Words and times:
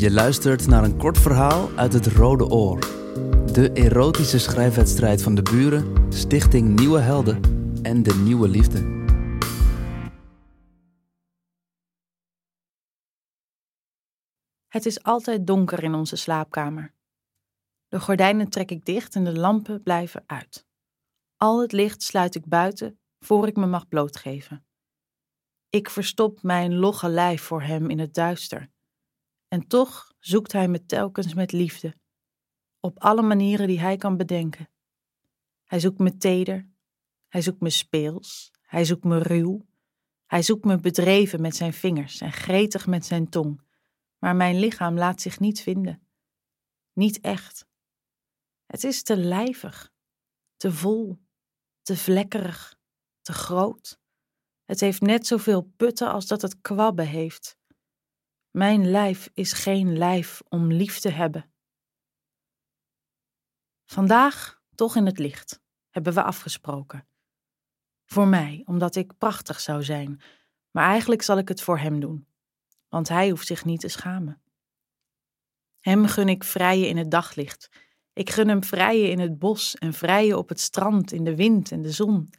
Je 0.00 0.10
luistert 0.10 0.66
naar 0.66 0.84
een 0.84 0.96
kort 0.96 1.18
verhaal 1.18 1.70
uit 1.76 1.92
het 1.92 2.06
Rode 2.06 2.44
Oor. 2.44 2.80
De 3.52 3.70
erotische 3.74 4.38
schrijfwedstrijd 4.38 5.22
van 5.22 5.34
de 5.34 5.42
buren, 5.42 6.12
Stichting 6.12 6.78
Nieuwe 6.78 6.98
Helden 6.98 7.40
en 7.82 8.02
de 8.02 8.14
Nieuwe 8.14 8.48
Liefde. 8.48 8.78
Het 14.68 14.86
is 14.86 15.02
altijd 15.02 15.46
donker 15.46 15.82
in 15.82 15.94
onze 15.94 16.16
slaapkamer. 16.16 16.94
De 17.88 18.00
gordijnen 18.00 18.48
trek 18.48 18.70
ik 18.70 18.84
dicht 18.84 19.14
en 19.14 19.24
de 19.24 19.38
lampen 19.38 19.82
blijven 19.82 20.24
uit. 20.26 20.66
Al 21.36 21.60
het 21.60 21.72
licht 21.72 22.02
sluit 22.02 22.34
ik 22.34 22.46
buiten 22.46 22.98
voor 23.18 23.46
ik 23.46 23.56
me 23.56 23.66
mag 23.66 23.88
blootgeven. 23.88 24.66
Ik 25.68 25.90
verstop 25.90 26.42
mijn 26.42 26.74
logge 26.74 27.08
lijf 27.08 27.42
voor 27.42 27.62
hem 27.62 27.90
in 27.90 27.98
het 27.98 28.14
duister. 28.14 28.70
En 29.52 29.66
toch 29.66 30.12
zoekt 30.18 30.52
hij 30.52 30.68
me 30.68 30.86
telkens 30.86 31.34
met 31.34 31.52
liefde, 31.52 31.96
op 32.80 32.98
alle 32.98 33.22
manieren 33.22 33.66
die 33.66 33.80
hij 33.80 33.96
kan 33.96 34.16
bedenken. 34.16 34.68
Hij 35.64 35.80
zoekt 35.80 35.98
me 35.98 36.16
teder, 36.16 36.70
hij 37.28 37.42
zoekt 37.42 37.60
me 37.60 37.70
speels, 37.70 38.50
hij 38.62 38.84
zoekt 38.84 39.04
me 39.04 39.18
ruw, 39.18 39.66
hij 40.26 40.42
zoekt 40.42 40.64
me 40.64 40.76
bedreven 40.76 41.40
met 41.40 41.56
zijn 41.56 41.72
vingers 41.72 42.20
en 42.20 42.32
gretig 42.32 42.86
met 42.86 43.06
zijn 43.06 43.28
tong, 43.28 43.62
maar 44.18 44.36
mijn 44.36 44.58
lichaam 44.58 44.98
laat 44.98 45.20
zich 45.20 45.40
niet 45.40 45.60
vinden. 45.60 46.08
Niet 46.92 47.20
echt. 47.20 47.66
Het 48.66 48.84
is 48.84 49.02
te 49.02 49.16
lijvig, 49.16 49.92
te 50.56 50.72
vol, 50.72 51.18
te 51.82 51.96
vlekkerig, 51.96 52.78
te 53.20 53.32
groot. 53.32 54.00
Het 54.64 54.80
heeft 54.80 55.00
net 55.00 55.26
zoveel 55.26 55.62
putten 55.62 56.10
als 56.10 56.26
dat 56.26 56.42
het 56.42 56.60
kwabben 56.60 57.06
heeft. 57.06 57.59
Mijn 58.50 58.90
lijf 58.90 59.30
is 59.34 59.52
geen 59.52 59.98
lijf 59.98 60.42
om 60.48 60.72
lief 60.72 60.98
te 60.98 61.10
hebben. 61.10 61.52
Vandaag 63.84 64.62
toch 64.74 64.96
in 64.96 65.06
het 65.06 65.18
licht, 65.18 65.60
hebben 65.90 66.12
we 66.12 66.22
afgesproken. 66.22 67.08
Voor 68.04 68.26
mij, 68.26 68.62
omdat 68.64 68.96
ik 68.96 69.18
prachtig 69.18 69.60
zou 69.60 69.82
zijn, 69.82 70.22
maar 70.70 70.88
eigenlijk 70.88 71.22
zal 71.22 71.38
ik 71.38 71.48
het 71.48 71.62
voor 71.62 71.78
hem 71.78 72.00
doen, 72.00 72.26
want 72.88 73.08
hij 73.08 73.30
hoeft 73.30 73.46
zich 73.46 73.64
niet 73.64 73.80
te 73.80 73.88
schamen. 73.88 74.42
Hem 75.80 76.06
gun 76.06 76.28
ik 76.28 76.44
vrijen 76.44 76.88
in 76.88 76.96
het 76.96 77.10
daglicht. 77.10 77.68
Ik 78.12 78.30
gun 78.30 78.48
hem 78.48 78.64
vrijen 78.64 79.10
in 79.10 79.18
het 79.18 79.38
bos 79.38 79.74
en 79.74 79.92
vrijen 79.92 80.38
op 80.38 80.48
het 80.48 80.60
strand, 80.60 81.12
in 81.12 81.24
de 81.24 81.36
wind 81.36 81.72
en 81.72 81.82
de 81.82 81.92
zon. 81.92 82.30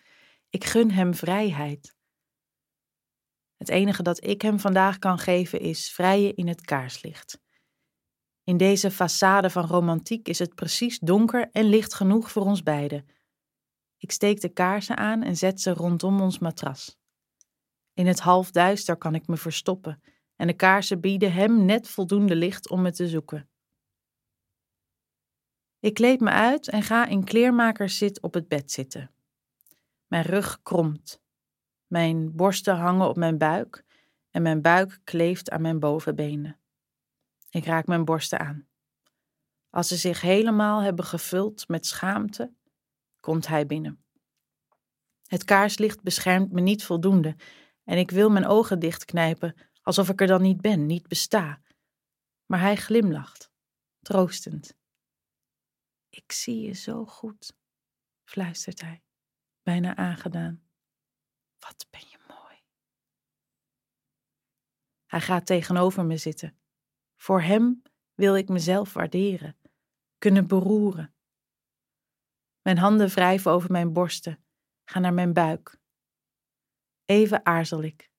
Ik 0.50 0.64
gun 0.64 0.92
hem 0.92 1.14
vrijheid. 1.14 1.96
Het 3.62 3.70
enige 3.70 4.04
dat 4.04 4.26
ik 4.26 4.42
hem 4.42 4.60
vandaag 4.60 5.00
kan 5.00 5.20
geven 5.20 5.60
is 5.60 5.92
vrijen 5.92 6.36
in 6.36 6.48
het 6.48 6.62
kaarslicht. 6.62 7.40
In 8.44 8.58
deze 8.58 8.92
façade 8.92 9.50
van 9.52 9.66
romantiek 9.66 10.28
is 10.28 10.40
het 10.40 10.56
precies 10.56 11.00
donker 11.00 11.50
en 11.52 11.66
licht 11.66 11.94
genoeg 11.94 12.32
voor 12.32 12.46
ons 12.46 12.64
beiden. 12.64 13.06
Ik 13.98 14.12
steek 14.12 14.42
de 14.42 14.50
kaarsen 14.50 14.98
aan 14.98 15.24
en 15.24 15.38
zet 15.38 15.62
ze 15.62 15.74
rondom 15.74 16.22
ons 16.22 16.40
matras. 16.40 16.98
In 17.94 18.08
het 18.08 18.20
halfduister 18.20 18.98
kan 18.98 19.16
ik 19.16 19.28
me 19.28 19.38
verstoppen 19.38 20.02
en 20.36 20.48
de 20.48 20.56
kaarsen 20.56 21.00
bieden 21.00 21.34
hem 21.34 21.66
net 21.66 21.90
voldoende 21.90 22.36
licht 22.36 22.70
om 22.70 22.82
me 22.82 22.92
te 22.92 23.08
zoeken. 23.08 23.50
Ik 25.80 25.94
kleed 25.94 26.20
me 26.20 26.30
uit 26.30 26.70
en 26.70 26.84
ga 26.84 27.06
in 27.06 27.24
kleermakerszit 27.24 28.22
op 28.22 28.34
het 28.34 28.48
bed 28.48 28.72
zitten. 28.72 29.12
Mijn 30.08 30.24
rug 30.24 30.62
kromt. 30.62 31.21
Mijn 31.92 32.36
borsten 32.36 32.76
hangen 32.76 33.08
op 33.08 33.16
mijn 33.16 33.38
buik 33.38 33.84
en 34.30 34.42
mijn 34.42 34.62
buik 34.62 35.00
kleeft 35.04 35.50
aan 35.50 35.62
mijn 35.62 35.80
bovenbenen. 35.80 36.60
Ik 37.50 37.66
raak 37.66 37.88
mijn 37.88 38.06
borsten 38.06 38.40
aan. 38.40 38.68
Als 39.70 39.88
ze 39.88 39.96
zich 39.96 40.22
helemaal 40.22 40.82
hebben 40.82 41.06
gevuld 41.06 41.68
met 41.68 41.86
schaamte, 41.86 42.54
komt 43.20 43.48
hij 43.48 43.66
binnen. 43.66 44.04
Het 45.26 45.44
kaarslicht 45.44 46.02
beschermt 46.02 46.52
me 46.52 46.62
niet 46.62 46.84
voldoende 46.84 47.36
en 47.84 47.98
ik 47.98 48.12
wil 48.12 48.30
mijn 48.30 48.48
ogen 48.48 48.80
dichtknijpen 48.80 49.56
alsof 49.82 50.10
ik 50.10 50.22
er 50.22 50.28
dan 50.28 50.42
niet 50.42 50.62
ben, 50.62 50.86
niet 50.86 51.08
besta. 51.08 51.62
Maar 52.46 52.60
hij 52.60 52.76
glimlacht, 52.76 53.52
troostend. 54.00 54.76
Ik 56.10 56.32
zie 56.32 56.62
je 56.62 56.74
zo 56.74 57.06
goed, 57.06 57.54
fluistert 58.24 58.82
hij, 58.82 59.04
bijna 59.64 59.96
aangedaan. 59.96 60.70
Wat 61.62 61.88
ben 61.90 62.04
je 62.10 62.18
mooi. 62.28 62.64
Hij 65.06 65.22
gaat 65.22 65.46
tegenover 65.46 66.06
me 66.06 66.18
zitten. 66.18 66.60
Voor 67.16 67.42
hem 67.42 67.82
wil 68.14 68.36
ik 68.36 68.50
mezelf 68.50 68.94
waarderen, 68.94 69.58
kunnen 70.18 70.48
beroeren. 70.48 71.14
Mijn 72.62 72.78
handen 72.78 73.08
wrijven 73.08 73.52
over 73.52 73.72
mijn 73.72 73.94
borsten, 73.94 74.44
gaan 74.84 75.02
naar 75.02 75.14
mijn 75.14 75.34
buik. 75.34 75.80
Even 77.06 77.46
aarzel 77.46 77.82
ik, 77.82 78.12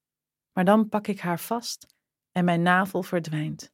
maar 0.52 0.64
dan 0.64 0.88
pak 0.88 1.06
ik 1.06 1.20
haar 1.20 1.40
vast 1.40 1.86
en 2.32 2.44
mijn 2.44 2.62
navel 2.62 3.02
verdwijnt. 3.02 3.72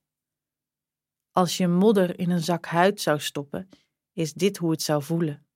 Als 1.30 1.56
je 1.56 1.68
modder 1.68 2.18
in 2.18 2.30
een 2.30 2.42
zak 2.42 2.66
huid 2.66 3.00
zou 3.00 3.20
stoppen, 3.20 3.68
is 4.12 4.32
dit 4.32 4.56
hoe 4.56 4.70
het 4.70 4.82
zou 4.82 5.02
voelen. 5.02 5.46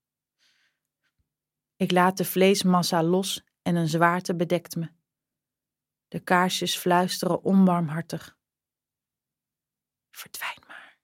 Ik 1.76 1.90
laat 1.90 2.16
de 2.16 2.24
vleesmassa 2.24 3.02
los 3.02 3.44
en 3.62 3.76
een 3.76 3.88
zwaarte 3.88 4.36
bedekt 4.36 4.76
me. 4.76 4.90
De 6.08 6.20
kaarsjes 6.20 6.76
fluisteren 6.76 7.42
onbarmhartig. 7.42 8.38
Verdwijn 10.10 10.62
maar, 10.66 10.98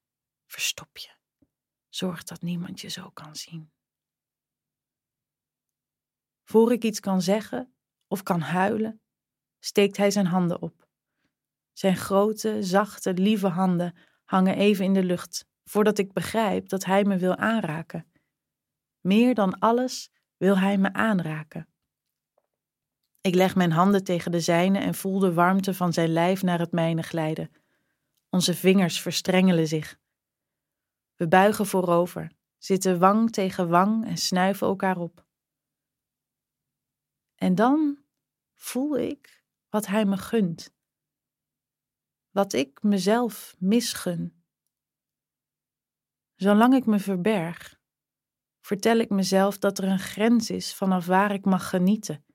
verstop 0.46 0.97
je. 0.97 1.16
Zorg 1.88 2.22
dat 2.22 2.42
niemand 2.42 2.80
je 2.80 2.88
zo 2.88 3.10
kan 3.10 3.36
zien. 3.36 3.72
Voor 6.44 6.72
ik 6.72 6.84
iets 6.84 7.00
kan 7.00 7.22
zeggen 7.22 7.74
of 8.06 8.22
kan 8.22 8.41
huilen, 8.41 9.00
steekt 9.58 9.97
hij 9.97 10.10
zijn 10.10 10.26
handen 10.26 10.62
op. 10.62 10.88
Zijn 11.72 11.97
grote, 11.97 12.62
zachte, 12.62 13.14
lieve 13.14 13.47
handen 13.47 13.97
hangen 14.24 14.56
even 14.56 14.84
in 14.84 14.94
de 14.94 15.04
lucht, 15.04 15.47
voordat 15.64 15.98
ik 15.98 16.12
begrijp 16.12 16.68
dat 16.68 16.84
hij 16.84 17.04
me 17.04 17.16
wil 17.16 17.36
aanraken. 17.36 18.12
Meer 19.00 19.34
dan 19.34 19.58
alles 19.58 20.10
wil 20.36 20.58
hij 20.58 20.78
me 20.78 20.92
aanraken. 20.92 21.68
Ik 23.28 23.34
leg 23.34 23.55
mijn 23.55 23.72
handen 23.72 24.05
tegen 24.05 24.31
de 24.31 24.41
zijne 24.41 24.78
en 24.78 24.94
voel 24.94 25.19
de 25.19 25.33
warmte 25.33 25.75
van 25.75 25.93
zijn 25.93 26.09
lijf 26.09 26.43
naar 26.43 26.59
het 26.59 26.72
mijne 26.72 27.03
glijden. 27.03 27.50
Onze 28.31 28.55
vingers 28.55 29.00
verstrengelen 29.00 29.66
zich. 29.66 29.99
We 31.16 31.28
buigen 31.28 31.66
voorover, 31.66 32.33
zitten 32.59 32.99
wang 32.99 33.33
tegen 33.33 33.69
wang 33.69 34.06
en 34.06 34.16
snuiven 34.16 34.66
elkaar 34.66 34.99
op. 34.99 35.27
En 37.34 37.55
dan 37.55 37.99
voel 38.55 38.99
ik 38.99 39.45
wat 39.69 39.87
hij 39.87 40.05
me 40.05 40.16
gunt. 40.16 40.75
Wat 42.31 42.53
ik 42.53 42.83
mezelf 42.83 43.56
misgun. 43.59 44.45
Zolang 46.34 46.75
ik 46.75 46.87
me 46.87 46.99
verberg, 46.99 47.81
vertel 48.60 48.97
ik 48.97 49.10
mezelf 49.10 49.59
dat 49.59 49.78
er 49.78 49.84
een 49.84 49.99
grens 49.99 50.50
is 50.50 50.75
vanaf 50.75 51.06
waar 51.06 51.33
ik 51.33 51.45
mag 51.45 51.69
genieten 51.69 52.27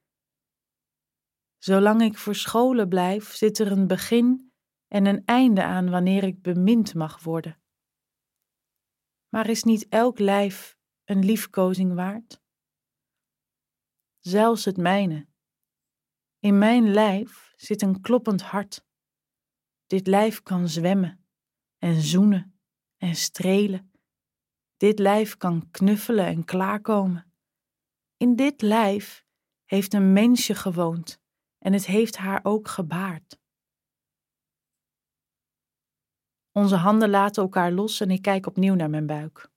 Zolang 1.64 2.02
ik 2.02 2.18
verscholen 2.18 2.90
blijf, 2.90 3.34
zit 3.34 3.60
er 3.60 3.72
een 3.72 3.88
begin 3.88 4.52
en 4.88 5.06
een 5.06 5.26
einde 5.26 5.64
aan 5.64 5.90
wanneer 5.90 6.24
ik 6.24 6.42
bemind 6.42 6.94
mag 6.94 7.24
worden. 7.24 7.62
Maar 9.30 9.50
is 9.50 9.64
niet 9.64 9.88
elk 9.90 10.20
lijf 10.20 10.78
een 11.04 11.26
liefkozing 11.26 11.94
waard? 11.94 12.42
Zelfs 14.20 14.66
het 14.66 14.78
mijne. 14.78 15.28
In 16.40 16.58
mijn 16.58 16.92
lijf 16.92 17.54
zit 17.56 17.82
een 17.82 18.02
kloppend 18.02 18.42
hart. 18.42 18.86
Dit 19.86 20.08
lijf 20.08 20.42
kan 20.42 20.70
zwemmen 20.70 21.26
en 21.78 22.02
zoenen 22.02 22.60
en 22.98 23.16
strelen. 23.16 23.92
Dit 24.78 25.00
lijf 25.00 25.38
kan 25.38 25.72
knuffelen 25.72 26.26
en 26.26 26.46
klaarkomen. 26.46 27.34
In 28.18 28.36
dit 28.36 28.62
lijf 28.62 29.26
heeft 29.66 29.94
een 29.94 30.14
mensje 30.14 30.56
gewoond 30.56 31.22
en 31.64 31.74
het 31.74 31.86
heeft 31.86 32.18
haar 32.18 32.40
ook 32.44 32.68
gebaard. 32.68 33.40
Onze 36.52 36.76
handen 36.76 37.10
laten 37.10 37.44
elkaar 37.44 37.72
los 37.72 38.00
en 38.00 38.12
ik 38.12 38.22
kijk 38.22 38.46
opnieuw 38.46 38.74
naar 38.74 38.90
mijn 38.90 39.06
buik. 39.06 39.50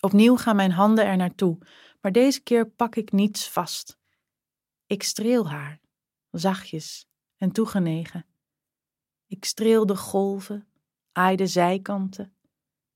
Opnieuw 0.00 0.36
gaan 0.36 0.56
mijn 0.56 0.70
handen 0.70 1.06
er 1.06 1.16
naartoe, 1.16 1.58
maar 2.00 2.12
deze 2.12 2.42
keer 2.42 2.70
pak 2.70 2.96
ik 2.96 3.12
niets 3.12 3.48
vast. 3.48 3.98
Ik 4.86 5.02
streel 5.02 5.48
haar, 5.48 5.80
zachtjes 6.30 7.08
en 7.36 7.52
toegenegen. 7.52 8.26
Ik 9.26 9.44
streel 9.44 9.86
de 9.86 9.96
golven, 9.96 10.68
aai 11.12 11.36
de 11.36 11.46
zijkanten. 11.46 12.36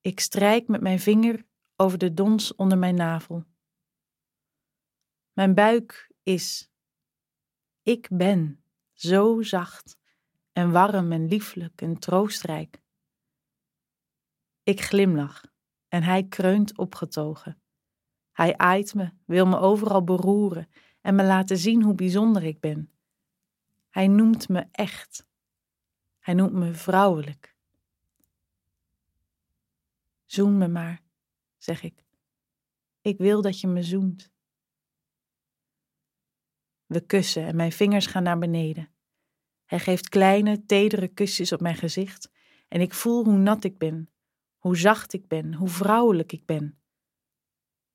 Ik 0.00 0.20
strijk 0.20 0.68
met 0.68 0.80
mijn 0.80 1.00
vinger 1.00 1.46
over 1.76 1.98
de 1.98 2.14
dons 2.14 2.54
onder 2.54 2.78
mijn 2.78 2.94
navel. 2.94 3.44
Mijn 5.32 5.54
buik 5.54 6.10
is 6.22 6.71
ik 7.82 8.08
ben 8.10 8.64
zo 8.92 9.42
zacht 9.42 9.98
en 10.52 10.70
warm 10.70 11.12
en 11.12 11.28
lieflijk 11.28 11.82
en 11.82 11.98
troostrijk. 11.98 12.82
Ik 14.62 14.80
glimlach 14.80 15.44
en 15.88 16.02
hij 16.02 16.24
kreunt 16.24 16.78
opgetogen. 16.78 17.62
Hij 18.32 18.56
aait 18.56 18.94
me, 18.94 19.10
wil 19.24 19.46
me 19.46 19.58
overal 19.58 20.04
beroeren 20.04 20.68
en 21.00 21.14
me 21.14 21.24
laten 21.24 21.58
zien 21.58 21.82
hoe 21.82 21.94
bijzonder 21.94 22.44
ik 22.44 22.60
ben. 22.60 22.92
Hij 23.88 24.08
noemt 24.08 24.48
me 24.48 24.66
echt. 24.70 25.26
Hij 26.18 26.34
noemt 26.34 26.52
me 26.52 26.74
vrouwelijk. 26.74 27.56
Zoen 30.24 30.58
me 30.58 30.68
maar, 30.68 31.02
zeg 31.58 31.82
ik. 31.82 32.04
Ik 33.00 33.18
wil 33.18 33.42
dat 33.42 33.60
je 33.60 33.66
me 33.66 33.82
zoent. 33.82 34.30
We 36.92 37.00
kussen 37.00 37.46
en 37.46 37.56
mijn 37.56 37.72
vingers 37.72 38.06
gaan 38.06 38.22
naar 38.22 38.38
beneden. 38.38 38.90
Hij 39.64 39.78
geeft 39.78 40.08
kleine, 40.08 40.64
tedere 40.64 41.08
kusjes 41.08 41.52
op 41.52 41.60
mijn 41.60 41.76
gezicht 41.76 42.30
en 42.68 42.80
ik 42.80 42.94
voel 42.94 43.24
hoe 43.24 43.38
nat 43.38 43.64
ik 43.64 43.78
ben, 43.78 44.10
hoe 44.58 44.76
zacht 44.76 45.12
ik 45.12 45.28
ben, 45.28 45.54
hoe 45.54 45.68
vrouwelijk 45.68 46.32
ik 46.32 46.46
ben. 46.46 46.78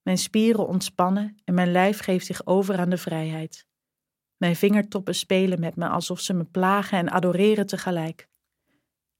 Mijn 0.01 0.17
spieren 0.17 0.67
ontspannen 0.67 1.38
en 1.44 1.53
mijn 1.53 1.71
lijf 1.71 1.99
geeft 1.99 2.25
zich 2.25 2.45
over 2.45 2.77
aan 2.77 2.89
de 2.89 2.97
vrijheid. 2.97 3.67
Mijn 4.38 4.55
vingertoppen 4.55 5.15
spelen 5.15 5.59
met 5.59 5.75
me 5.75 5.88
alsof 5.88 6.19
ze 6.19 6.33
me 6.33 6.44
plagen 6.44 6.97
en 6.97 7.09
adoreren 7.09 7.65
tegelijk. 7.65 8.29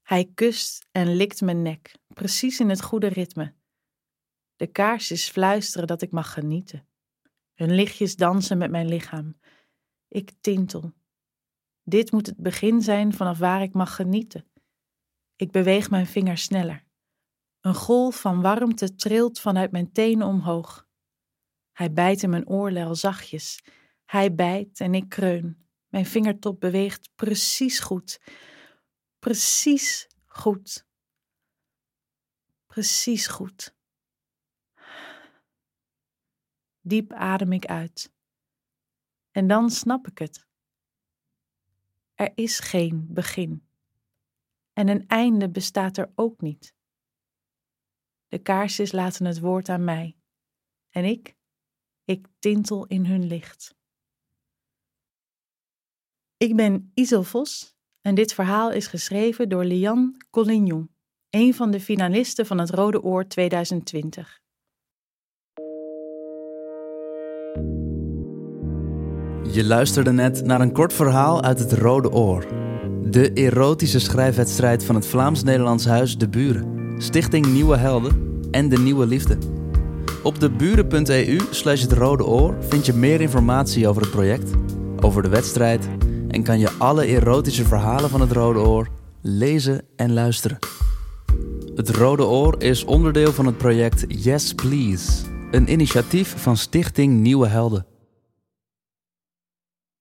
Hij 0.02 0.32
kust 0.34 0.88
en 0.92 1.16
likt 1.16 1.42
mijn 1.42 1.62
nek, 1.62 1.96
precies 2.08 2.60
in 2.60 2.70
het 2.70 2.82
goede 2.82 3.08
ritme. 3.08 3.54
De 4.56 4.68
kaarsjes 4.68 5.30
fluisteren 5.30 5.88
dat 5.88 6.02
ik 6.02 6.12
mag 6.12 6.34
genieten. 6.34 6.88
Hun 7.54 7.72
lichtjes 7.72 8.16
dansen 8.16 8.58
met 8.58 8.72
mijn 8.72 8.88
lichaam. 8.88 9.36
Ik 10.08 10.32
tintel. 10.42 10.94
Dit 11.84 12.12
moet 12.12 12.26
het 12.26 12.38
begin 12.38 12.82
zijn 12.82 13.14
vanaf 13.14 13.38
waar 13.38 13.62
ik 13.62 13.74
mag 13.74 13.96
genieten. 13.96 14.52
Ik 15.36 15.52
beweeg 15.52 15.90
mijn 15.90 16.08
vingers 16.08 16.44
sneller. 16.44 16.86
Een 17.62 17.76
golf 17.76 18.20
van 18.20 18.42
warmte 18.42 18.96
trilt 18.96 19.40
vanuit 19.40 19.72
mijn 19.72 19.92
tenen 19.92 20.28
omhoog. 20.28 20.88
Hij 21.72 21.94
bijt 21.94 22.24
in 22.24 22.30
mijn 22.30 22.48
oorlel 22.48 22.96
zachtjes. 22.96 23.64
Hij 24.06 24.36
bijt 24.36 24.80
en 24.80 24.94
ik 24.94 25.10
kreun. 25.10 25.68
Mijn 25.88 26.06
vingertop 26.06 26.60
beweegt 26.60 27.10
precies 27.16 27.80
goed. 27.80 28.22
Precies 29.20 30.08
goed. 30.26 30.88
Precies 32.66 33.28
goed. 33.28 33.76
Diep 36.82 37.14
adem 37.14 37.52
ik 37.52 37.66
uit. 37.66 38.16
En 39.38 39.48
dan 39.48 39.70
snap 39.70 40.08
ik 40.08 40.18
het. 40.18 40.48
Er 42.14 42.32
is 42.36 42.60
geen 42.60 43.08
begin. 43.10 43.68
En 44.74 44.88
een 44.88 45.08
einde 45.08 45.50
bestaat 45.50 45.98
er 45.98 46.12
ook 46.16 46.42
niet. 46.42 46.76
De 48.28 48.40
kaarsjes 48.40 48.92
laten 48.92 49.26
het 49.26 49.40
woord 49.40 49.70
aan 49.70 49.84
mij. 49.84 50.18
En 50.90 51.06
ik, 51.06 51.36
ik 52.04 52.28
tintel 52.40 52.86
in 52.86 53.06
hun 53.06 53.28
licht. 53.28 53.76
Ik 56.38 56.56
ben 56.56 56.92
Isel 56.94 57.24
Vos 57.24 57.76
en 58.02 58.16
dit 58.16 58.34
verhaal 58.34 58.72
is 58.72 58.88
geschreven 58.88 59.50
door 59.50 59.64
Lian 59.64 60.22
Collignon, 60.30 60.96
een 61.30 61.54
van 61.54 61.72
de 61.72 61.80
finalisten 61.80 62.46
van 62.46 62.58
het 62.58 62.70
Rode 62.70 63.02
Oor 63.02 63.28
2020. 63.28 64.42
Je 69.58 69.66
luisterde 69.66 70.12
net 70.12 70.46
naar 70.46 70.62
een 70.62 70.72
kort 70.72 70.94
verhaal 70.94 71.42
uit 71.42 71.60
het 71.60 71.74
Rode 71.74 72.12
Oor. 72.12 72.46
De 73.04 73.34
erotische 73.34 74.00
schrijfwedstrijd 74.00 74.84
van 74.84 74.96
het 74.96 75.08
Vlaams-Nederlands 75.08 75.86
Huis 75.86 76.18
De 76.18 76.30
Buren, 76.30 76.96
Stichting 76.98 77.46
Nieuwe 77.46 77.78
Helden 77.78 78.42
en 78.52 78.70
De 78.70 78.80
Nieuwe 78.80 79.06
Liefde. 79.06 79.38
Op 80.24 80.40
de 80.40 80.50
buren.eu 80.50 81.40
slash 81.50 81.82
het 81.82 81.92
Rode 81.92 82.26
Oor 82.26 82.56
vind 82.60 82.86
je 82.86 82.94
meer 82.94 83.22
informatie 83.22 83.88
over 83.88 84.02
het 84.02 84.12
project, 84.12 84.52
over 85.02 85.24
de 85.24 85.30
wedstrijd 85.30 85.88
en 86.28 86.44
kan 86.44 86.60
je 86.60 86.70
alle 86.78 87.06
erotische 87.06 87.66
verhalen 87.66 88.10
van 88.10 88.22
het 88.22 88.32
Rode 88.32 88.60
Oor 88.60 88.88
lezen 89.22 89.82
en 89.96 90.14
luisteren. 90.14 90.58
Het 91.76 91.90
Rode 91.90 92.26
Oor 92.26 92.56
is 92.62 92.86
onderdeel 92.86 93.34
van 93.34 93.46
het 93.46 93.58
project 93.58 94.06
Yes 94.08 94.54
Please, 94.54 95.24
een 95.52 95.72
initiatief 95.72 96.34
van 96.38 96.58
Stichting 96.58 97.20
Nieuwe 97.20 97.48
Helden. 97.48 97.86